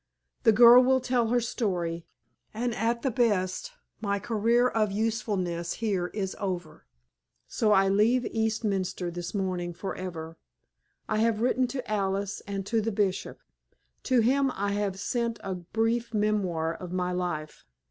[0.41, 2.07] The girl will tell her story,
[2.55, 6.87] and at the best my career of usefulness here is over;
[7.47, 10.39] so I leave Eastminster this morning forever.
[11.07, 13.41] I have written to Alice and to the Bishop.
[14.05, 17.63] To him I have sent a brief memoir of my life.